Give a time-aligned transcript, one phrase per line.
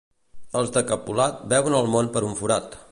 [0.61, 2.79] Els de Capolat veuen el món per un forat.